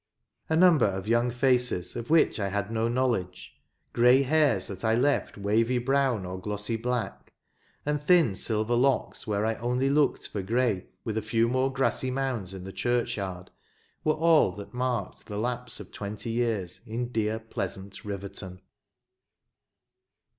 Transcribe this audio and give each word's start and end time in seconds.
A 0.49 0.55
number 0.55 0.87
of 0.87 1.07
young 1.07 1.29
faces 1.29 1.95
of 1.95 2.09
which 2.09 2.39
I 2.39 2.47
had 2.49 2.71
no 2.71 2.87
knowledge, 2.87 3.61
grey 3.93 4.23
hairs 4.23 4.65
that 4.65 4.83
I 4.83 4.95
left 4.95 5.37
wavy 5.37 5.77
brown 5.77 6.25
or 6.25 6.41
glossy 6.41 6.75
black, 6.75 7.33
and 7.85 8.01
thin 8.01 8.33
silver 8.33 8.73
locks 8.73 9.27
where 9.27 9.45
I 9.45 9.53
only 9.57 9.91
looked 9.91 10.27
for 10.27 10.41
grey, 10.41 10.87
with 11.03 11.19
a 11.19 11.21
few 11.21 11.47
more 11.47 11.71
grassy 11.71 12.09
mounds 12.09 12.51
in 12.51 12.63
the 12.63 12.73
churchyard, 12.73 13.51
were 14.03 14.13
all 14.15 14.51
that 14.53 14.73
marked 14.73 15.27
the 15.27 15.37
lapse 15.37 15.79
of 15.79 15.91
twenty 15.91 16.31
years 16.31 16.81
in 16.87 17.09
dear, 17.11 17.37
pleasant 17.37 18.03
Riverton. 18.03 18.59